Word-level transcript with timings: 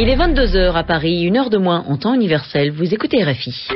Il 0.00 0.08
est 0.08 0.14
22h 0.14 0.74
à 0.74 0.84
Paris, 0.84 1.22
une 1.22 1.36
heure 1.36 1.50
de 1.50 1.58
moins 1.58 1.84
en 1.88 1.96
temps 1.96 2.14
universel. 2.14 2.70
Vous 2.70 2.94
écoutez 2.94 3.20
RFI. 3.24 3.66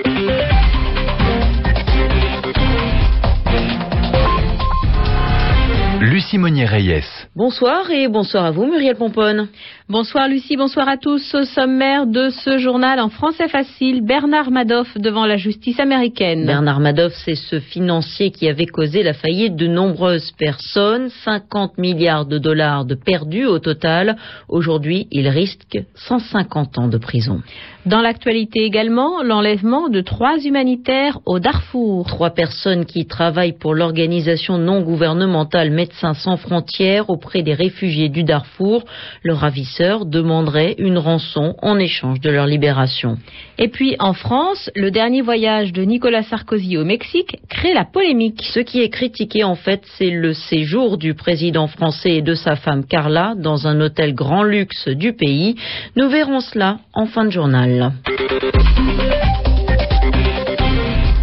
Lucie 6.02 6.36
Monnier-Reyes. 6.36 7.28
Bonsoir 7.36 7.88
et 7.92 8.08
bonsoir 8.08 8.44
à 8.44 8.50
vous, 8.50 8.66
Muriel 8.66 8.96
Pomponne. 8.96 9.46
Bonsoir 9.88 10.26
Lucie, 10.26 10.56
bonsoir 10.56 10.88
à 10.88 10.96
tous. 10.96 11.32
Au 11.32 11.44
sommaire 11.44 12.08
de 12.08 12.30
ce 12.30 12.58
journal 12.58 12.98
en 12.98 13.08
français 13.08 13.46
facile, 13.46 14.04
Bernard 14.04 14.50
Madoff 14.50 14.98
devant 14.98 15.26
la 15.26 15.36
justice 15.36 15.78
américaine. 15.78 16.44
Bernard 16.44 16.80
Madoff, 16.80 17.12
c'est 17.24 17.36
ce 17.36 17.60
financier 17.60 18.32
qui 18.32 18.48
avait 18.48 18.66
causé 18.66 19.04
la 19.04 19.12
faillite 19.12 19.54
de 19.54 19.68
nombreuses 19.68 20.32
personnes. 20.32 21.08
50 21.24 21.78
milliards 21.78 22.26
de 22.26 22.38
dollars 22.38 22.84
de 22.84 22.96
perdus 22.96 23.46
au 23.46 23.60
total. 23.60 24.16
Aujourd'hui, 24.48 25.06
il 25.12 25.28
risque 25.28 25.78
150 25.94 26.78
ans 26.78 26.88
de 26.88 26.98
prison. 26.98 27.42
Dans 27.86 28.00
l'actualité 28.00 28.64
également, 28.64 29.22
l'enlèvement 29.22 29.88
de 29.88 30.00
trois 30.00 30.38
humanitaires 30.38 31.18
au 31.26 31.38
Darfour. 31.38 32.06
Trois 32.06 32.30
personnes 32.30 32.86
qui 32.86 33.06
travaillent 33.06 33.58
pour 33.58 33.74
l'organisation 33.74 34.56
non 34.56 34.82
gouvernementale 34.82 35.70
Médecins 35.92 36.14
sans 36.14 36.38
frontières 36.38 37.10
auprès 37.10 37.42
des 37.42 37.52
réfugiés 37.52 38.08
du 38.08 38.24
Darfour. 38.24 38.82
Le 39.22 39.34
ravisseur 39.34 40.06
demanderait 40.06 40.74
une 40.78 40.96
rançon 40.96 41.54
en 41.60 41.78
échange 41.78 42.18
de 42.18 42.30
leur 42.30 42.46
libération. 42.46 43.18
Et 43.58 43.68
puis 43.68 43.94
en 43.98 44.14
France, 44.14 44.70
le 44.74 44.90
dernier 44.90 45.20
voyage 45.20 45.70
de 45.70 45.82
Nicolas 45.82 46.22
Sarkozy 46.22 46.78
au 46.78 46.84
Mexique 46.86 47.36
crée 47.50 47.74
la 47.74 47.84
polémique. 47.84 48.42
Ce 48.54 48.60
qui 48.60 48.80
est 48.80 48.88
critiqué 48.88 49.44
en 49.44 49.54
fait, 49.54 49.82
c'est 49.98 50.08
le 50.08 50.32
séjour 50.32 50.96
du 50.96 51.12
président 51.12 51.66
français 51.66 52.12
et 52.12 52.22
de 52.22 52.32
sa 52.32 52.56
femme 52.56 52.86
Carla 52.86 53.34
dans 53.36 53.66
un 53.66 53.78
hôtel 53.78 54.14
grand 54.14 54.44
luxe 54.44 54.88
du 54.88 55.12
pays. 55.12 55.56
Nous 55.96 56.08
verrons 56.08 56.40
cela 56.40 56.78
en 56.94 57.04
fin 57.04 57.26
de 57.26 57.30
journal. 57.30 57.92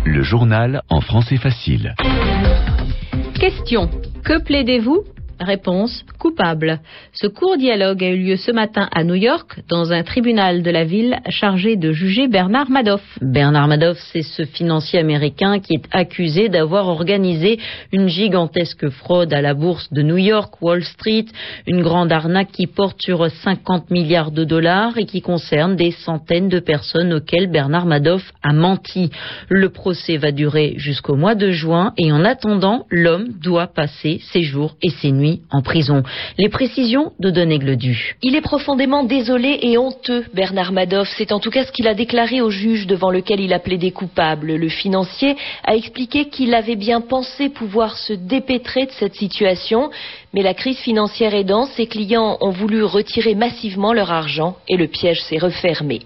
Le 0.06 0.22
journal 0.22 0.84
en 0.90 1.02
français 1.02 1.38
facile. 1.38 1.96
Question. 3.40 3.90
Que 4.26 4.38
plaidez-vous 4.38 5.06
Réponse 5.40 6.04
coupable. 6.20 6.82
Ce 7.14 7.26
court 7.26 7.56
dialogue 7.56 8.04
a 8.04 8.10
eu 8.10 8.18
lieu 8.18 8.36
ce 8.36 8.52
matin 8.52 8.90
à 8.94 9.06
New 9.06 9.16
York, 9.16 9.62
dans 9.70 9.94
un 9.94 10.04
tribunal 10.04 10.64
de 10.64 10.70
la 10.70 10.84
ville 10.84 11.20
chargé 11.30 11.78
de 11.78 11.94
juger 11.94 12.28
Bernard 12.28 12.70
Madoff. 12.70 13.02
Bernard 13.22 13.70
Madoff, 13.70 13.98
c'est 14.12 14.22
ce 14.22 14.44
financier 14.44 15.00
américain 15.00 15.60
qui 15.60 15.76
est 15.76 15.86
accusé 15.92 16.50
d'avoir 16.50 16.90
organisé 16.90 17.58
une 17.94 18.10
gigantesque 18.10 18.90
fraude 18.90 19.32
à 19.32 19.42
la 19.42 19.54
bourse 19.54 19.94
de 19.94 20.02
New 20.02 20.18
York, 20.18 20.62
Wall 20.62 20.84
Street, 20.84 21.28
une 21.68 21.84
grande 21.84 22.12
arnaque 22.12 22.52
qui 22.52 22.68
porte 22.68 23.02
sur 23.02 23.26
50 23.30 23.92
milliards 23.92 24.32
de 24.32 24.44
dollars 24.44 24.98
et 24.98 25.06
qui 25.06 25.22
concerne 25.22 25.78
des 25.78 25.92
centaines 25.92 26.50
de 26.50 26.60
personnes 26.60 27.14
auxquelles 27.14 27.50
Bernard 27.50 27.86
Madoff 27.86 28.30
a 28.44 28.52
menti. 28.52 29.10
Le 29.48 29.70
procès 29.70 30.18
va 30.18 30.34
durer 30.34 30.74
jusqu'au 30.76 31.16
mois 31.16 31.36
de 31.36 31.52
juin 31.52 31.94
et 31.98 32.12
en 32.12 32.26
attendant, 32.26 32.86
l'homme 32.90 33.30
doit 33.42 33.68
passer 33.68 34.20
ses 34.34 34.42
jours 34.42 34.76
et 34.82 34.90
ses 34.90 35.14
nuits 35.14 35.29
en 35.52 35.62
prison. 35.62 36.04
Les 36.38 36.50
précisions 36.50 37.12
de 37.20 37.30
Denis 37.30 37.60
Gledu. 37.60 38.16
Il 38.22 38.36
est 38.36 38.42
profondément 38.42 39.04
désolé 39.04 39.60
et 39.62 39.78
honteux, 39.78 40.26
Bernard 40.34 40.72
Madoff. 40.72 41.10
C'est 41.18 41.32
en 41.32 41.40
tout 41.40 41.52
cas 41.52 41.66
ce 41.66 41.72
qu'il 41.72 41.88
a 41.88 41.94
déclaré 41.94 42.42
au 42.42 42.50
juge 42.50 42.88
devant 42.88 43.12
lequel 43.12 43.40
il 43.40 43.54
a 43.54 43.60
plaidé 43.60 43.92
coupable. 43.92 44.56
Le 44.56 44.70
financier 44.70 45.36
a 45.64 45.76
expliqué 45.76 46.26
qu'il 46.26 46.54
avait 46.54 46.76
bien 46.76 47.02
pensé 47.02 47.50
pouvoir 47.50 47.98
se 47.98 48.14
dépêtrer 48.14 48.86
de 48.86 48.92
cette 48.92 49.16
situation, 49.16 49.90
mais 50.34 50.44
la 50.44 50.54
crise 50.54 50.80
financière 50.80 51.34
aidant, 51.34 51.66
ses 51.66 51.88
clients 51.88 52.38
ont 52.42 52.52
voulu 52.52 52.84
retirer 52.84 53.36
massivement 53.36 53.94
leur 53.94 54.12
argent 54.12 54.58
et 54.68 54.78
le 54.78 54.88
piège 54.88 55.22
s'est 55.22 55.38
refermé. 55.38 56.02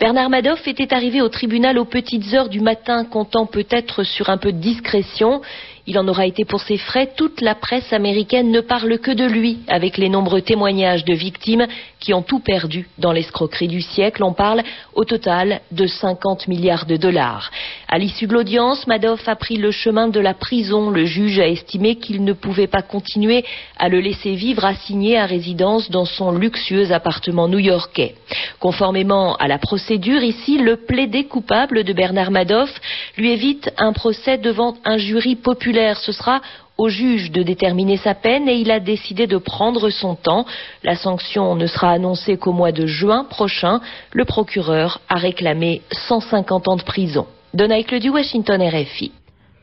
Bernard 0.00 0.30
Madoff 0.30 0.66
était 0.66 0.94
arrivé 0.94 1.20
au 1.20 1.28
tribunal 1.28 1.78
aux 1.78 1.84
petites 1.84 2.32
heures 2.34 2.48
du 2.48 2.60
matin, 2.60 3.04
comptant 3.04 3.46
peut-être 3.46 4.04
sur 4.04 4.30
un 4.30 4.38
peu 4.38 4.52
de 4.52 4.58
discrétion. 4.58 5.40
Il 5.88 6.00
en 6.00 6.08
aura 6.08 6.26
été 6.26 6.44
pour 6.44 6.60
ses 6.60 6.78
frais. 6.78 7.12
Toute 7.16 7.40
la 7.40 7.54
presse 7.54 7.92
américaine 7.92 8.50
ne 8.50 8.60
parle 8.60 8.98
que 8.98 9.12
de 9.12 9.24
lui, 9.24 9.60
avec 9.68 9.98
les 9.98 10.08
nombreux 10.08 10.40
témoignages 10.40 11.04
de 11.04 11.14
victimes 11.14 11.66
qui 12.00 12.12
ont 12.12 12.22
tout 12.22 12.40
perdu 12.40 12.88
dans 12.98 13.12
l'escroquerie 13.12 13.68
du 13.68 13.80
siècle. 13.80 14.24
On 14.24 14.32
parle 14.32 14.62
au 14.94 15.04
total 15.04 15.60
de 15.70 15.86
50 15.86 16.48
milliards 16.48 16.86
de 16.86 16.96
dollars. 16.96 17.52
À 17.88 17.98
l'issue 17.98 18.26
de 18.26 18.32
l'audience, 18.32 18.88
Madoff 18.88 19.28
a 19.28 19.36
pris 19.36 19.58
le 19.58 19.70
chemin 19.70 20.08
de 20.08 20.18
la 20.18 20.34
prison. 20.34 20.90
Le 20.90 21.04
juge 21.04 21.38
a 21.38 21.46
estimé 21.46 21.96
qu'il 21.96 22.24
ne 22.24 22.32
pouvait 22.32 22.66
pas 22.66 22.82
continuer 22.82 23.44
à 23.78 23.88
le 23.88 24.00
laisser 24.00 24.34
vivre 24.34 24.64
assigné 24.64 25.16
à 25.16 25.26
résidence 25.26 25.88
dans 25.90 26.04
son 26.04 26.32
luxueux 26.32 26.90
appartement 26.90 27.46
new-yorkais. 27.46 28.16
Conformément 28.58 29.36
à 29.36 29.46
la 29.46 29.58
procédure, 29.58 30.22
ici, 30.22 30.58
le 30.58 30.78
plaidé 30.78 31.26
coupable 31.26 31.84
de 31.84 31.92
Bernard 31.92 32.32
Madoff 32.32 32.72
lui 33.16 33.30
évite 33.30 33.72
un 33.78 33.92
procès 33.92 34.38
devant 34.38 34.74
un 34.84 34.96
jury 34.96 35.36
populaire. 35.36 35.75
Ce 35.76 36.12
sera 36.12 36.40
au 36.78 36.88
juge 36.88 37.30
de 37.30 37.42
déterminer 37.42 37.96
sa 37.98 38.14
peine 38.14 38.48
et 38.48 38.56
il 38.56 38.70
a 38.70 38.80
décidé 38.80 39.26
de 39.26 39.36
prendre 39.36 39.90
son 39.90 40.14
temps. 40.14 40.46
La 40.82 40.96
sanction 40.96 41.54
ne 41.54 41.66
sera 41.66 41.90
annoncée 41.90 42.38
qu'au 42.38 42.52
mois 42.52 42.72
de 42.72 42.86
juin 42.86 43.24
prochain. 43.24 43.80
Le 44.12 44.24
procureur 44.24 45.00
a 45.08 45.16
réclamé 45.16 45.82
150 45.92 46.68
ans 46.68 46.76
de 46.76 46.82
prison. 46.82 47.26
Donald 47.52 47.86
du 47.94 48.08
Washington 48.08 48.62
RFI. 48.62 49.12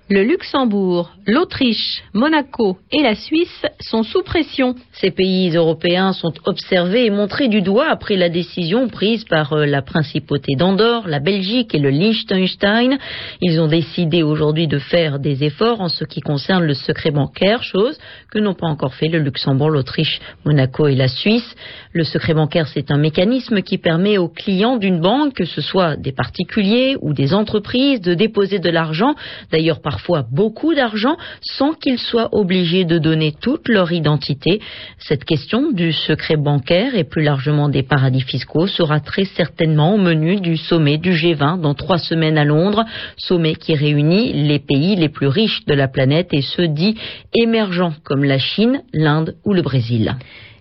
Le 0.09 0.21
Luxembourg, 0.21 1.11
l'Autriche, 1.25 2.03
Monaco 2.13 2.77
et 2.91 3.01
la 3.01 3.15
Suisse 3.15 3.65
sont 3.79 4.03
sous 4.03 4.21
pression. 4.21 4.75
Ces 4.91 5.11
pays 5.11 5.55
européens 5.55 6.11
sont 6.11 6.33
observés 6.43 7.05
et 7.05 7.09
montrés 7.09 7.47
du 7.47 7.61
doigt 7.61 7.87
après 7.89 8.17
la 8.17 8.27
décision 8.27 8.89
prise 8.89 9.23
par 9.23 9.53
euh, 9.53 9.65
la 9.65 9.81
principauté 9.81 10.55
d'Andorre, 10.57 11.07
la 11.07 11.21
Belgique 11.21 11.73
et 11.73 11.79
le 11.79 11.89
Liechtenstein. 11.89 12.97
Ils 13.41 13.61
ont 13.61 13.67
décidé 13.67 14.23
aujourd'hui 14.23 14.67
de 14.67 14.77
faire 14.77 15.19
des 15.19 15.45
efforts 15.45 15.79
en 15.79 15.87
ce 15.87 16.03
qui 16.03 16.19
concerne 16.19 16.65
le 16.65 16.73
secret 16.73 17.11
bancaire, 17.11 17.63
chose 17.63 17.97
que 18.29 18.39
n'ont 18.39 18.55
pas 18.55 18.67
encore 18.67 18.95
fait 18.95 19.07
le 19.07 19.19
Luxembourg, 19.19 19.69
l'Autriche, 19.69 20.19
Monaco 20.43 20.87
et 20.87 20.95
la 20.95 21.07
Suisse. 21.07 21.55
Le 21.93 22.03
secret 22.03 22.33
bancaire, 22.33 22.67
c'est 22.67 22.91
un 22.91 22.97
mécanisme 22.97 23.61
qui 23.61 23.77
permet 23.77 24.17
aux 24.17 24.27
clients 24.27 24.75
d'une 24.75 24.99
banque, 24.99 25.33
que 25.35 25.45
ce 25.45 25.61
soit 25.61 25.95
des 25.95 26.11
particuliers 26.11 26.97
ou 27.01 27.13
des 27.13 27.33
entreprises, 27.33 28.01
de 28.01 28.15
déposer 28.15 28.59
de 28.59 28.69
l'argent, 28.69 29.15
d'ailleurs 29.49 29.79
parfois 29.93 30.25
beaucoup 30.31 30.73
d'argent, 30.73 31.17
sans 31.41 31.73
qu'ils 31.73 31.99
soient 31.99 32.29
obligés 32.31 32.83
de 32.83 32.97
donner 32.97 33.31
toute 33.31 33.69
leur 33.69 33.91
identité. 33.91 34.59
Cette 34.97 35.23
question 35.23 35.71
du 35.71 35.93
secret 35.93 36.35
bancaire 36.35 36.95
et 36.95 37.03
plus 37.03 37.21
largement 37.21 37.69
des 37.69 37.83
paradis 37.83 38.21
fiscaux 38.21 38.65
sera 38.65 38.99
très 38.99 39.25
certainement 39.25 39.93
au 39.93 39.99
menu 39.99 40.41
du 40.41 40.57
sommet 40.57 40.97
du 40.97 41.11
G20 41.11 41.61
dans 41.61 41.75
trois 41.75 41.99
semaines 41.99 42.39
à 42.39 42.43
Londres, 42.43 42.83
sommet 43.17 43.53
qui 43.53 43.75
réunit 43.75 44.33
les 44.33 44.57
pays 44.57 44.95
les 44.95 45.09
plus 45.09 45.27
riches 45.27 45.63
de 45.67 45.75
la 45.75 45.87
planète 45.87 46.29
et 46.33 46.41
ceux 46.41 46.69
dits 46.69 46.97
émergents 47.35 47.93
comme 48.03 48.23
la 48.23 48.39
Chine, 48.39 48.81
l'Inde 48.93 49.35
ou 49.45 49.53
le 49.53 49.61
Brésil. 49.61 50.15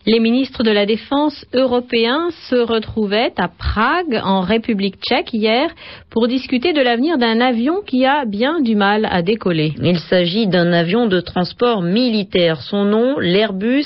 Les 0.04 0.18
ministres 0.18 0.64
de 0.64 0.72
la 0.72 0.84
Défense 0.84 1.46
européens 1.54 2.30
se 2.48 2.56
retrouvaient 2.56 3.32
à 3.36 3.46
Prague, 3.46 4.20
en 4.24 4.40
République 4.40 4.96
tchèque, 4.96 5.32
hier, 5.32 5.70
pour 6.10 6.26
discuter 6.26 6.72
de 6.72 6.80
l'avenir 6.80 7.18
d'un 7.18 7.40
avion 7.40 7.82
qui 7.86 8.04
a 8.04 8.24
bien 8.24 8.60
du 8.60 8.74
mal 8.74 9.06
à 9.08 9.22
décoller. 9.22 9.74
Il 9.80 10.00
s'agit 10.00 10.48
d'un 10.48 10.72
avion 10.72 11.06
de 11.06 11.20
transport 11.20 11.82
militaire. 11.82 12.62
Son 12.62 12.84
nom, 12.84 13.20
l'Airbus 13.20 13.84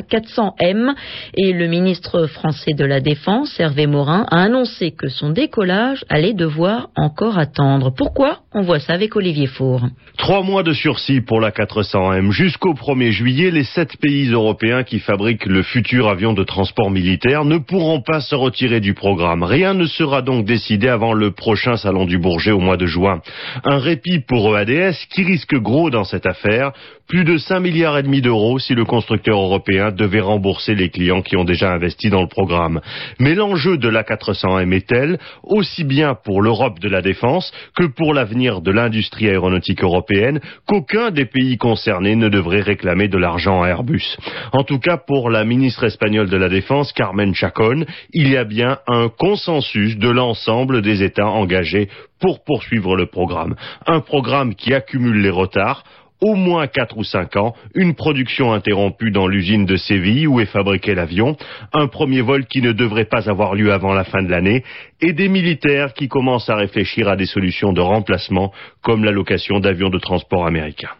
400M. 0.00 0.94
Et 1.34 1.52
le 1.52 1.66
ministre 1.66 2.26
français 2.26 2.72
de 2.72 2.84
la 2.84 3.00
Défense, 3.00 3.58
Hervé 3.58 3.88
Morin, 3.88 4.26
a 4.30 4.42
annoncé 4.42 4.92
que 4.92 5.08
son 5.08 5.30
décollage 5.30 6.04
allait 6.08 6.32
devoir 6.32 6.90
encore 6.96 7.38
attendre. 7.38 7.92
Pourquoi? 7.94 8.38
On 8.52 8.62
voit 8.62 8.80
ça 8.80 8.92
avec 8.92 9.16
Olivier 9.16 9.46
Faure. 9.46 9.82
Trois 10.16 10.42
mois 10.42 10.62
de 10.62 10.72
sursis 10.72 11.20
pour 11.20 11.40
la 11.40 11.50
400M. 11.50 12.30
Jusqu'au 12.30 12.74
1er 12.74 13.10
juillet, 13.10 13.50
les 13.50 13.64
sept 13.64 13.96
pays 14.00 14.28
européens 14.30 14.84
qui 14.84 15.00
fabriquent 15.00 15.39
le 15.46 15.62
futur 15.62 16.08
avion 16.08 16.32
de 16.32 16.44
transport 16.44 16.90
militaire 16.90 17.44
ne 17.44 17.58
pourront 17.58 18.00
pas 18.00 18.20
se 18.20 18.34
retirer 18.34 18.80
du 18.80 18.94
programme. 18.94 19.42
Rien 19.42 19.74
ne 19.74 19.86
sera 19.86 20.22
donc 20.22 20.44
décidé 20.44 20.88
avant 20.88 21.12
le 21.12 21.30
prochain 21.30 21.76
salon 21.76 22.04
du 22.04 22.18
Bourget 22.18 22.50
au 22.50 22.60
mois 22.60 22.76
de 22.76 22.86
juin. 22.86 23.20
Un 23.64 23.78
répit 23.78 24.20
pour 24.20 24.56
EADS 24.58 24.96
qui 25.10 25.22
risque 25.22 25.54
gros 25.54 25.90
dans 25.90 26.04
cette 26.04 26.26
affaire. 26.26 26.72
Plus 27.10 27.24
de 27.24 27.38
5 27.38 27.58
milliards 27.58 27.98
et 27.98 28.04
demi 28.04 28.22
d'euros 28.22 28.60
si 28.60 28.72
le 28.76 28.84
constructeur 28.84 29.36
européen 29.36 29.90
devait 29.90 30.20
rembourser 30.20 30.76
les 30.76 30.90
clients 30.90 31.22
qui 31.22 31.36
ont 31.36 31.42
déjà 31.42 31.72
investi 31.72 32.08
dans 32.08 32.22
le 32.22 32.28
programme. 32.28 32.80
Mais 33.18 33.34
l'enjeu 33.34 33.78
de 33.78 33.88
la 33.88 34.04
400M 34.04 34.72
est 34.72 34.86
tel, 34.86 35.18
aussi 35.42 35.82
bien 35.82 36.14
pour 36.14 36.40
l'Europe 36.40 36.78
de 36.78 36.88
la 36.88 37.02
défense 37.02 37.50
que 37.76 37.86
pour 37.86 38.14
l'avenir 38.14 38.60
de 38.60 38.70
l'industrie 38.70 39.28
aéronautique 39.28 39.82
européenne, 39.82 40.38
qu'aucun 40.68 41.10
des 41.10 41.24
pays 41.24 41.58
concernés 41.58 42.14
ne 42.14 42.28
devrait 42.28 42.60
réclamer 42.60 43.08
de 43.08 43.18
l'argent 43.18 43.60
à 43.60 43.70
Airbus. 43.70 44.16
En 44.52 44.62
tout 44.62 44.78
cas, 44.78 44.96
pour 44.96 45.30
la 45.30 45.42
ministre 45.42 45.82
espagnole 45.82 46.30
de 46.30 46.36
la 46.36 46.48
Défense, 46.48 46.92
Carmen 46.92 47.34
Chacón, 47.34 47.86
il 48.12 48.30
y 48.30 48.36
a 48.36 48.44
bien 48.44 48.78
un 48.86 49.08
consensus 49.08 49.98
de 49.98 50.10
l'ensemble 50.10 50.80
des 50.80 51.02
États 51.02 51.26
engagés 51.26 51.88
pour 52.20 52.44
poursuivre 52.44 52.94
le 52.94 53.06
programme. 53.06 53.56
Un 53.88 53.98
programme 53.98 54.54
qui 54.54 54.72
accumule 54.74 55.20
les 55.20 55.30
retards 55.30 55.82
au 56.20 56.34
moins 56.34 56.66
4 56.66 56.96
ou 56.96 57.04
5 57.04 57.36
ans, 57.36 57.54
une 57.74 57.94
production 57.94 58.52
interrompue 58.52 59.10
dans 59.10 59.26
l'usine 59.26 59.66
de 59.66 59.76
Séville 59.76 60.26
où 60.26 60.40
est 60.40 60.46
fabriqué 60.46 60.94
l'avion, 60.94 61.36
un 61.72 61.86
premier 61.86 62.20
vol 62.20 62.46
qui 62.46 62.62
ne 62.62 62.72
devrait 62.72 63.06
pas 63.06 63.28
avoir 63.28 63.54
lieu 63.54 63.72
avant 63.72 63.92
la 63.92 64.04
fin 64.04 64.22
de 64.22 64.30
l'année, 64.30 64.64
et 65.00 65.12
des 65.12 65.28
militaires 65.28 65.94
qui 65.94 66.08
commencent 66.08 66.50
à 66.50 66.56
réfléchir 66.56 67.08
à 67.08 67.16
des 67.16 67.26
solutions 67.26 67.72
de 67.72 67.80
remplacement 67.80 68.52
comme 68.82 69.04
la 69.04 69.12
location 69.12 69.60
d'avions 69.60 69.90
de 69.90 69.98
transport 69.98 70.46
américains. 70.46 70.90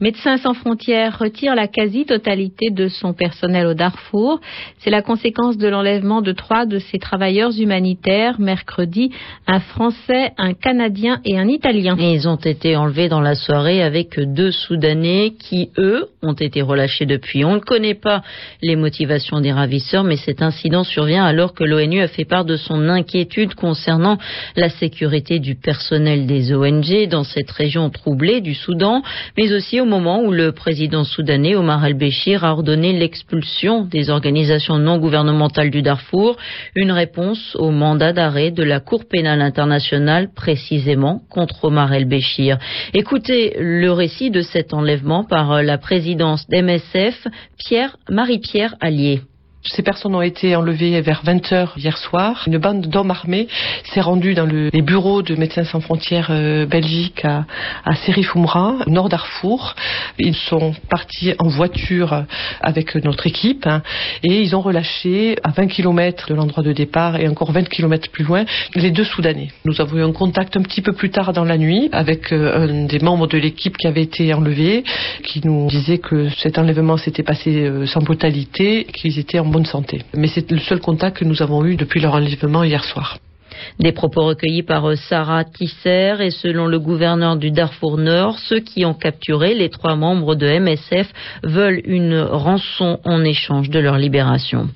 Médecins 0.00 0.36
sans 0.36 0.54
frontières 0.54 1.18
retire 1.18 1.56
la 1.56 1.66
quasi-totalité 1.66 2.70
de 2.70 2.86
son 2.86 3.14
personnel 3.14 3.66
au 3.66 3.74
Darfour. 3.74 4.40
C'est 4.78 4.90
la 4.90 5.02
conséquence 5.02 5.58
de 5.58 5.66
l'enlèvement 5.66 6.22
de 6.22 6.30
trois 6.30 6.66
de 6.66 6.78
ses 6.78 7.00
travailleurs 7.00 7.50
humanitaires 7.58 8.38
mercredi, 8.38 9.10
un 9.48 9.58
Français, 9.58 10.30
un 10.38 10.54
Canadien 10.54 11.20
et 11.24 11.36
un 11.36 11.48
Italien. 11.48 11.96
ils 11.98 12.28
ont 12.28 12.36
été 12.36 12.76
enlevés 12.76 13.08
dans 13.08 13.20
la 13.20 13.34
soirée 13.34 13.82
avec 13.82 14.20
deux 14.20 14.52
Soudanais 14.52 15.32
qui, 15.36 15.70
eux, 15.78 16.06
ont 16.22 16.34
été 16.34 16.62
relâchés 16.62 17.06
depuis. 17.06 17.44
On 17.44 17.54
ne 17.54 17.60
connaît 17.60 17.94
pas 17.94 18.22
les 18.62 18.76
motivations 18.76 19.40
des 19.40 19.52
ravisseurs, 19.52 20.04
mais 20.04 20.16
cet 20.16 20.42
incident 20.42 20.84
survient 20.84 21.24
alors 21.24 21.54
que 21.54 21.64
l'ONU 21.64 22.00
a 22.00 22.08
fait 22.08 22.24
part 22.24 22.44
de 22.44 22.56
son 22.56 22.88
inquiétude 22.88 23.54
concernant 23.54 24.18
la 24.54 24.68
sécurité 24.68 25.40
du 25.40 25.56
personnel 25.56 26.26
des 26.26 26.54
ONG 26.54 27.08
dans 27.08 27.24
cette 27.24 27.50
région 27.50 27.90
troublée 27.90 28.40
du 28.40 28.54
Soudan, 28.54 29.02
mais 29.36 29.52
aussi 29.52 29.80
au 29.80 29.87
moment 29.88 30.22
où 30.22 30.30
le 30.30 30.52
président 30.52 31.02
soudanais 31.02 31.56
Omar 31.56 31.82
al-Béchir 31.82 32.44
a 32.44 32.52
ordonné 32.52 32.92
l'expulsion 32.92 33.84
des 33.84 34.10
organisations 34.10 34.78
non 34.78 34.98
gouvernementales 34.98 35.70
du 35.70 35.82
Darfour, 35.82 36.36
une 36.76 36.92
réponse 36.92 37.56
au 37.56 37.70
mandat 37.70 38.12
d'arrêt 38.12 38.50
de 38.50 38.62
la 38.62 38.80
Cour 38.80 39.06
pénale 39.08 39.42
internationale 39.42 40.28
précisément 40.34 41.22
contre 41.30 41.64
Omar 41.64 41.92
el-Béchir. 41.92 42.58
Écoutez 42.94 43.56
le 43.58 43.90
récit 43.90 44.30
de 44.30 44.42
cet 44.42 44.72
enlèvement 44.72 45.24
par 45.24 45.62
la 45.62 45.78
présidence 45.78 46.46
d'MSF, 46.48 47.26
Pierre 47.58 47.96
Marie-Pierre 48.08 48.74
Allier. 48.80 49.22
Ces 49.64 49.82
personnes 49.82 50.14
ont 50.14 50.22
été 50.22 50.54
enlevées 50.54 51.00
vers 51.00 51.22
20 51.24 51.52
heures 51.52 51.74
hier 51.76 51.98
soir. 51.98 52.44
Une 52.46 52.58
bande 52.58 52.86
d'hommes 52.86 53.10
armés 53.10 53.48
s'est 53.92 54.00
rendue 54.00 54.34
dans 54.34 54.46
les 54.46 54.82
bureaux 54.82 55.22
de 55.22 55.34
Médecins 55.34 55.64
sans 55.64 55.80
frontières 55.80 56.28
euh, 56.30 56.64
Belgique 56.64 57.24
à, 57.24 57.44
à 57.84 57.96
Serif 57.96 58.36
au 58.36 58.40
nord 58.86 59.08
d'Arfour. 59.08 59.74
Ils 60.18 60.36
sont 60.36 60.74
partis 60.88 61.34
en 61.40 61.48
voiture 61.48 62.24
avec 62.60 62.94
notre 62.94 63.26
équipe 63.26 63.66
hein, 63.66 63.82
et 64.22 64.40
ils 64.40 64.54
ont 64.54 64.60
relâché 64.60 65.36
à 65.42 65.50
20 65.50 65.66
km 65.66 66.28
de 66.28 66.34
l'endroit 66.34 66.62
de 66.62 66.72
départ 66.72 67.16
et 67.16 67.28
encore 67.28 67.50
20 67.50 67.68
km 67.68 68.10
plus 68.12 68.24
loin 68.24 68.44
les 68.76 68.92
deux 68.92 69.04
Soudanais. 69.04 69.48
Nous 69.64 69.80
avons 69.80 69.96
eu 69.96 70.02
un 70.02 70.12
contact 70.12 70.56
un 70.56 70.62
petit 70.62 70.82
peu 70.82 70.92
plus 70.92 71.10
tard 71.10 71.32
dans 71.32 71.44
la 71.44 71.58
nuit 71.58 71.88
avec 71.90 72.32
euh, 72.32 72.68
un 72.68 72.84
des 72.86 73.00
membres 73.00 73.26
de 73.26 73.38
l'équipe 73.38 73.76
qui 73.76 73.88
avait 73.88 74.02
été 74.02 74.32
enlevé, 74.32 74.84
qui 75.24 75.40
nous 75.44 75.66
disait 75.66 75.98
que 75.98 76.28
cet 76.30 76.58
enlèvement 76.58 76.96
s'était 76.96 77.24
passé 77.24 77.64
euh, 77.64 77.86
sans 77.86 78.00
brutalité, 78.00 78.84
qu'ils 78.84 79.18
étaient 79.18 79.40
en 79.40 79.47
bonne 79.48 79.66
santé. 79.66 80.02
Mais 80.14 80.28
c'est 80.28 80.50
le 80.50 80.58
seul 80.58 80.80
contact 80.80 81.18
que 81.18 81.24
nous 81.24 81.42
avons 81.42 81.64
eu 81.64 81.76
depuis 81.76 82.00
leur 82.00 82.14
enlèvement 82.14 82.64
hier 82.64 82.84
soir. 82.84 83.18
Des 83.80 83.92
propos 83.92 84.24
recueillis 84.24 84.62
par 84.62 84.96
Sarah 84.96 85.44
Tisser 85.44 86.14
et 86.20 86.30
selon 86.30 86.66
le 86.66 86.78
gouverneur 86.78 87.36
du 87.36 87.50
Darfour 87.50 87.98
Nord, 87.98 88.38
ceux 88.38 88.60
qui 88.60 88.84
ont 88.84 88.94
capturé 88.94 89.54
les 89.54 89.68
trois 89.68 89.96
membres 89.96 90.34
de 90.34 90.46
MSF 90.46 91.12
veulent 91.42 91.82
une 91.84 92.20
rançon 92.20 93.00
en 93.04 93.24
échange 93.24 93.70
de 93.70 93.78
leur 93.78 93.98
libération. 93.98 94.68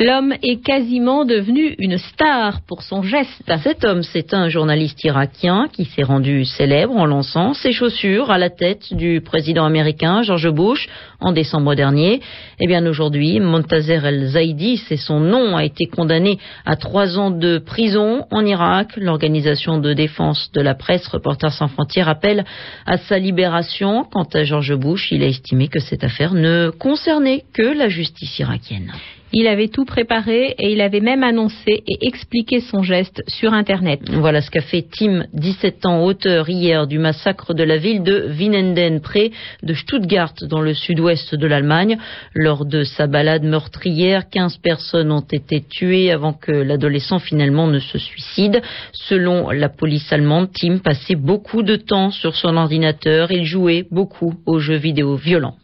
L'homme 0.00 0.32
est 0.42 0.64
quasiment 0.64 1.26
devenu 1.26 1.74
une 1.78 1.98
star 1.98 2.62
pour 2.66 2.82
son 2.82 3.02
geste. 3.02 3.52
Cet 3.62 3.84
homme, 3.84 4.02
c'est 4.02 4.32
un 4.32 4.48
journaliste 4.48 5.04
irakien 5.04 5.68
qui 5.70 5.84
s'est 5.84 6.02
rendu 6.02 6.46
célèbre 6.46 6.96
en 6.96 7.04
lançant 7.04 7.52
ses 7.52 7.72
chaussures 7.72 8.30
à 8.30 8.38
la 8.38 8.48
tête 8.48 8.94
du 8.94 9.20
président 9.20 9.66
américain 9.66 10.22
George 10.22 10.50
Bush 10.50 10.88
en 11.20 11.32
décembre 11.32 11.74
dernier. 11.74 12.20
Eh 12.58 12.66
bien, 12.66 12.84
aujourd'hui, 12.86 13.38
Montazer 13.38 14.04
El-Zaidi, 14.04 14.78
c'est 14.78 14.96
son 14.96 15.20
nom, 15.20 15.56
a 15.56 15.64
été 15.64 15.84
condamné 15.84 16.38
à 16.64 16.76
trois 16.76 17.18
ans 17.18 17.30
de 17.30 17.58
prison 17.58 18.24
en 18.30 18.46
Irak. 18.46 18.96
L'organisation 18.96 19.78
de 19.78 19.92
défense 19.92 20.50
de 20.52 20.62
la 20.62 20.74
presse 20.74 21.06
Reporters 21.06 21.52
sans 21.52 21.68
frontières 21.68 22.08
appelle 22.08 22.44
à 22.86 22.96
sa 22.96 23.18
libération. 23.18 24.04
Quant 24.10 24.26
à 24.32 24.42
George 24.44 24.74
Bush, 24.74 25.12
il 25.12 25.22
a 25.22 25.26
estimé 25.26 25.68
que 25.68 25.80
cette 25.80 26.02
affaire 26.02 26.32
ne 26.32 26.70
concernait 26.70 27.44
que 27.52 27.62
la 27.62 27.90
justice 27.90 28.38
irakienne. 28.38 28.92
Il 29.34 29.46
avait 29.46 29.68
tout 29.68 29.86
préparé 29.86 30.54
et 30.58 30.72
il 30.72 30.82
avait 30.82 31.00
même 31.00 31.22
annoncé 31.22 31.82
et 31.86 32.06
expliqué 32.06 32.60
son 32.60 32.82
geste 32.82 33.22
sur 33.28 33.54
Internet. 33.54 34.00
Voilà 34.10 34.42
ce 34.42 34.50
qu'a 34.50 34.60
fait 34.60 34.82
Tim, 34.82 35.24
17 35.32 35.86
ans, 35.86 36.04
auteur 36.04 36.50
hier 36.50 36.86
du 36.86 36.98
massacre 36.98 37.54
de 37.54 37.62
la 37.62 37.78
ville 37.78 38.02
de 38.02 38.28
Winnenden, 38.28 39.00
près 39.00 39.30
de 39.62 39.72
Stuttgart, 39.72 40.34
dans 40.42 40.60
le 40.60 40.74
sud-ouest 40.74 41.34
de 41.34 41.46
l'Allemagne. 41.46 41.96
Lors 42.34 42.66
de 42.66 42.84
sa 42.84 43.06
balade 43.06 43.44
meurtrière, 43.44 44.28
15 44.28 44.58
personnes 44.58 45.10
ont 45.10 45.20
été 45.20 45.62
tuées 45.62 46.12
avant 46.12 46.34
que 46.34 46.52
l'adolescent 46.52 47.18
finalement 47.18 47.68
ne 47.68 47.78
se 47.78 47.96
suicide. 47.96 48.60
Selon 48.92 49.48
la 49.48 49.70
police 49.70 50.12
allemande, 50.12 50.50
Tim 50.52 50.76
passait 50.78 51.16
beaucoup 51.16 51.62
de 51.62 51.76
temps 51.76 52.10
sur 52.10 52.36
son 52.36 52.58
ordinateur. 52.58 53.32
Il 53.32 53.46
jouait 53.46 53.86
beaucoup 53.90 54.34
aux 54.44 54.58
jeux 54.58 54.76
vidéo 54.76 55.16
violents. 55.16 55.56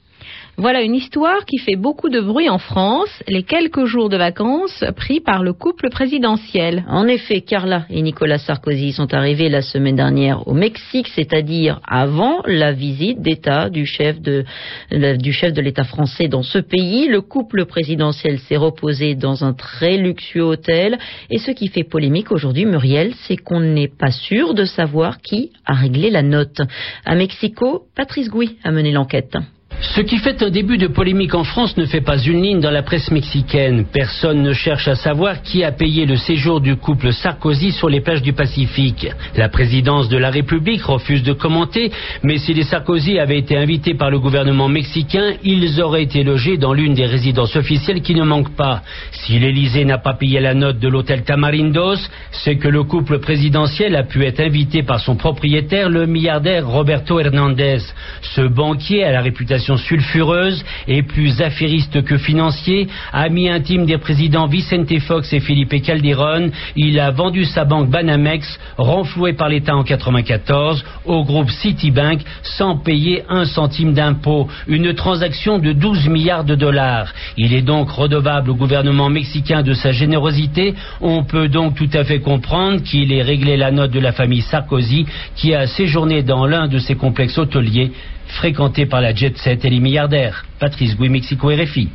Voilà 0.61 0.83
une 0.83 0.97
histoire 0.97 1.45
qui 1.45 1.59
fait 1.59 1.77
beaucoup 1.77 2.09
de 2.09 2.21
bruit 2.21 2.49
en 2.49 2.59
France, 2.59 3.23
les 3.29 3.45
quelques 3.45 3.85
jours 3.85 4.09
de 4.09 4.17
vacances 4.17 4.83
pris 4.97 5.21
par 5.21 5.45
le 5.45 5.53
couple 5.53 5.89
présidentiel. 5.89 6.85
En 6.89 7.07
effet, 7.07 7.43
Carla 7.43 7.87
et 7.91 8.03
Nicolas 8.03 8.39
Sarkozy 8.39 8.91
sont 8.91 9.15
arrivés 9.15 9.51
la 9.51 9.63
semaine 9.63 9.95
dernière 9.95 10.49
au 10.49 10.55
Mexique, 10.55 11.07
c'est-à-dire 11.15 11.81
avant 11.87 12.43
la 12.45 12.73
visite 12.73 13.23
d'État 13.23 13.71
du 13.71 13.87
chef 13.87 14.21
de, 14.21 14.45
l'État 14.91 15.85
français 15.85 16.27
dans 16.27 16.43
ce 16.43 16.59
pays. 16.59 17.07
Le 17.07 17.21
couple 17.21 17.65
présidentiel 17.65 18.41
s'est 18.41 18.57
reposé 18.57 19.15
dans 19.15 19.45
un 19.45 19.53
très 19.53 19.97
luxueux 19.97 20.43
hôtel. 20.43 20.99
Et 21.31 21.39
ce 21.39 21.53
qui 21.53 21.69
fait 21.69 21.85
polémique 21.85 22.33
aujourd'hui, 22.33 22.67
Muriel, 22.67 23.15
c'est 23.29 23.37
qu'on 23.37 23.61
n'est 23.61 23.87
pas 23.87 24.11
sûr 24.11 24.55
de 24.55 24.65
savoir 24.65 25.21
qui 25.21 25.53
a 25.65 25.75
réglé 25.75 26.11
la 26.11 26.23
note. 26.23 26.61
À 27.05 27.15
Mexico, 27.15 27.85
Patrice 27.95 28.29
Gouy 28.29 28.57
a 28.65 28.73
mené 28.73 28.91
l'enquête. 28.91 29.37
Ce 29.81 30.01
qui 30.01 30.19
fait 30.19 30.43
un 30.43 30.51
début 30.51 30.77
de 30.77 30.89
polémique 30.89 31.37
en 31.37 31.45
France 31.45 31.77
ne 31.77 31.87
fait 31.87 32.01
pas 32.01 32.19
une 32.19 32.43
ligne 32.43 32.59
dans 32.59 32.73
la 32.73 32.83
presse 32.83 33.13
mexicaine. 33.13 33.85
Personne 33.93 34.43
ne 34.43 34.53
cherche 34.53 34.89
à 34.89 34.97
savoir 34.97 35.41
qui 35.43 35.63
a 35.63 35.71
payé 35.71 36.05
le 36.05 36.17
séjour 36.17 36.61
du 36.61 36.75
couple 36.75 37.13
Sarkozy 37.13 37.71
sur 37.71 37.89
les 37.89 38.01
plages 38.01 38.23
du 38.23 38.33
Pacifique. 38.33 39.07
La 39.37 39.49
présidence 39.49 40.09
de 40.09 40.19
la 40.19 40.31
République 40.31 40.83
refuse 40.83 41.23
de 41.23 41.33
commenter, 41.33 41.93
mais 42.25 42.39
si 42.39 42.55
les 42.55 42.65
Sarkozy 42.65 43.21
avaient 43.21 43.39
été 43.39 43.57
invités 43.57 43.95
par 43.95 44.11
le 44.11 44.19
gouvernement 44.19 44.69
mexicain, 44.69 45.35
ils 45.45 45.81
auraient 45.81 46.03
été 46.03 46.25
logés 46.25 46.57
dans 46.57 46.73
l'une 46.73 46.95
des 46.95 47.07
résidences 47.07 47.55
officielles 47.55 48.03
qui 48.03 48.17
ne 48.17 48.25
manquent 48.25 48.57
pas. 48.57 48.83
Si 49.13 49.39
l'Élysée 49.39 49.85
n'a 49.85 49.99
pas 49.99 50.15
payé 50.15 50.41
la 50.41 50.55
note 50.55 50.81
de 50.81 50.89
l'hôtel 50.89 51.23
Tamarindos, 51.23 51.99
c'est 52.33 52.57
que 52.57 52.69
le 52.69 52.83
couple 52.83 53.21
présidentiel 53.21 53.95
a 53.95 54.03
pu 54.03 54.25
être 54.25 54.41
invité 54.41 54.83
par 54.83 54.99
son 54.99 55.15
propriétaire, 55.15 55.89
le 55.89 56.07
milliardaire 56.07 56.67
Roberto 56.67 57.21
Hernandez. 57.21 57.79
Ce 58.23 58.41
banquier 58.41 59.05
a 59.05 59.13
la 59.13 59.21
réputation 59.21 59.68
sulfureuse 59.77 60.65
et 60.87 61.03
plus 61.03 61.41
affairiste 61.41 62.03
que 62.03 62.17
financier, 62.17 62.89
ami 63.13 63.49
intime 63.49 63.87
des 63.87 63.99
présidents 63.99 64.47
Vicente 64.47 64.99
Fox 65.01 65.33
et 65.33 65.41
Felipe 65.41 65.83
Calderon, 65.83 66.51
il 66.77 66.99
a 66.99 67.11
vendu 67.11 67.45
sa 67.45 67.65
banque 67.65 67.91
Banamex, 67.91 68.59
renflouée 68.77 69.35
par 69.35 69.49
l'État 69.49 69.73
en 69.73 69.83
1994, 69.83 70.85
au 71.05 71.25
groupe 71.25 71.51
Citibank 71.51 72.21
sans 72.43 72.77
payer 72.77 73.25
un 73.29 73.45
centime 73.45 73.93
d'impôt. 73.93 74.49
Une 74.67 74.95
transaction 74.95 75.59
de 75.59 75.73
12 75.73 76.09
milliards 76.09 76.45
de 76.45 76.55
dollars. 76.55 77.13
Il 77.37 77.55
est 77.55 77.63
donc 77.63 77.91
redevable 77.91 78.51
au 78.51 78.55
gouvernement 78.55 79.09
mexicain 79.11 79.63
de 79.63 79.73
sa 79.73 79.93
générosité. 79.93 80.75
On 81.01 81.25
peut 81.25 81.49
donc 81.49 81.75
tout 81.75 81.91
à 81.93 82.05
fait 82.05 82.21
comprendre 82.21 82.83
qu'il 82.83 83.13
ait 83.13 83.23
réglé 83.23 83.57
la 83.57 83.71
note 83.71 83.91
de 83.91 84.01
la 84.01 84.13
famille 84.13 84.43
Sarkozy 84.43 85.07
qui 85.37 85.55
a 85.55 85.67
séjourné 85.67 86.23
dans 86.23 86.47
l'un 86.47 86.69
de 86.69 86.79
ses 86.79 86.95
complexes 86.95 87.39
hôteliers 87.39 87.93
fréquenté 88.31 88.87
par 88.87 89.01
la 89.01 89.15
jet 89.15 89.37
set 89.39 89.65
et 89.65 89.71
les 89.71 89.81
milliardaires. 89.81 90.45
Patrice 90.59 90.97
Gouy, 90.97 91.09
Mexico 91.09 91.49
RFI. 91.49 91.89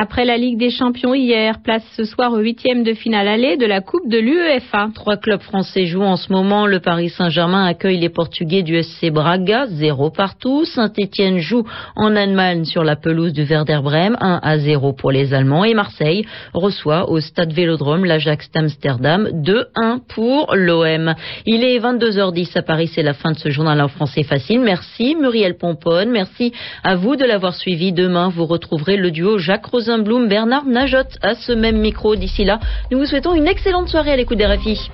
Après 0.00 0.24
la 0.24 0.36
Ligue 0.36 0.58
des 0.58 0.70
Champions 0.70 1.12
hier, 1.12 1.60
place 1.60 1.82
ce 1.96 2.04
soir 2.04 2.32
au 2.32 2.38
huitième 2.38 2.84
de 2.84 2.94
finale 2.94 3.26
aller 3.26 3.56
de 3.56 3.66
la 3.66 3.80
Coupe 3.80 4.08
de 4.08 4.18
l'UEFA. 4.18 4.90
Trois 4.94 5.16
clubs 5.16 5.40
français 5.40 5.86
jouent 5.86 6.04
en 6.04 6.14
ce 6.14 6.32
moment. 6.32 6.66
Le 6.66 6.78
Paris 6.78 7.08
Saint-Germain 7.08 7.64
accueille 7.64 7.98
les 7.98 8.08
Portugais 8.08 8.62
du 8.62 8.80
SC 8.80 9.10
Braga, 9.10 9.66
zéro 9.66 10.10
partout. 10.10 10.64
Saint-Etienne 10.64 11.38
joue 11.38 11.64
en 11.96 12.14
Allemagne 12.14 12.64
sur 12.64 12.84
la 12.84 12.94
pelouse 12.94 13.32
du 13.32 13.42
Werder 13.42 13.80
Bremen, 13.82 14.16
1 14.20 14.38
à 14.40 14.58
0 14.58 14.92
pour 14.92 15.10
les 15.10 15.34
Allemands. 15.34 15.64
Et 15.64 15.74
Marseille 15.74 16.24
reçoit 16.54 17.10
au 17.10 17.18
stade 17.18 17.52
Vélodrome 17.52 18.04
l'Ajax 18.04 18.52
d'Amsterdam, 18.52 19.28
2-1 19.32 19.98
pour 20.14 20.54
l'OM. 20.54 21.12
Il 21.44 21.64
est 21.64 21.80
22h10 21.80 22.56
à 22.56 22.62
Paris, 22.62 22.88
c'est 22.94 23.02
la 23.02 23.14
fin 23.14 23.32
de 23.32 23.38
ce 23.38 23.50
journal 23.50 23.80
en 23.80 23.88
français 23.88 24.22
facile. 24.22 24.60
Merci 24.60 25.16
Muriel 25.16 25.56
Pomponne, 25.56 26.10
merci 26.10 26.52
à 26.84 26.94
vous 26.94 27.16
de 27.16 27.24
l'avoir 27.24 27.56
suivi. 27.56 27.92
Demain, 27.92 28.28
vous 28.28 28.46
retrouverez 28.46 28.96
le 28.96 29.10
duo 29.10 29.38
Jacques 29.38 29.66
Rosin 29.66 29.87
Bloom, 29.96 30.28
Bernard 30.28 30.66
Najot 30.66 31.08
à 31.22 31.34
ce 31.34 31.52
même 31.52 31.78
micro. 31.78 32.14
D'ici 32.16 32.44
là, 32.44 32.60
nous 32.90 32.98
vous 32.98 33.06
souhaitons 33.06 33.34
une 33.34 33.48
excellente 33.48 33.88
soirée 33.88 34.12
à 34.12 34.16
l'écoute 34.16 34.36
des 34.36 34.46
RFI. 34.46 34.90